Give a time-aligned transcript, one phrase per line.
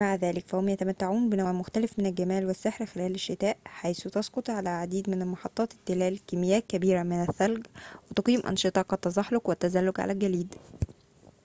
[0.01, 5.09] مع ذلك فهم يتمتعون بنوع مختلف من الجمال والسحر خلال الشتاء حيث تسقط على العديد
[5.09, 7.65] من محطات التلال كميات كبيرة من الثلج
[8.11, 10.55] وتقيم أنشطة كالتزحلق والتزلج على الجليد